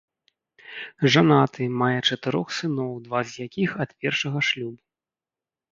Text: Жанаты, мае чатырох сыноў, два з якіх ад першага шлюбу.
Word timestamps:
Жанаты, 1.15 1.67
мае 1.83 1.99
чатырох 2.09 2.47
сыноў, 2.61 2.91
два 3.05 3.19
з 3.31 3.49
якіх 3.49 3.69
ад 3.87 3.97
першага 4.05 4.39
шлюбу. 4.51 4.79